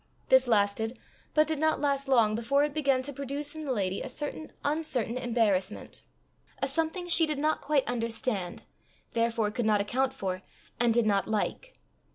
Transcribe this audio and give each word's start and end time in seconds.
This 0.29 0.47
lasted; 0.47 0.97
but 1.35 1.45
did 1.45 1.59
not 1.59 1.79
last 1.79 2.07
long 2.07 2.33
before 2.33 2.63
it 2.63 2.73
began 2.73 3.03
to 3.03 3.13
produce 3.13 3.53
in 3.53 3.65
the 3.65 3.71
lady 3.71 4.01
a 4.01 4.09
certain 4.09 4.51
uncertain 4.65 5.15
embarrassment, 5.15 6.01
a 6.59 6.67
something 6.67 7.07
she 7.07 7.27
did 7.27 7.37
not 7.37 7.61
quite 7.61 7.87
understand, 7.87 8.63
therefore 9.13 9.51
could 9.51 9.63
not 9.67 9.79
account 9.79 10.11
for, 10.11 10.41
and 10.79 10.91
did 10.91 11.05
not 11.05 11.27
like. 11.27 11.75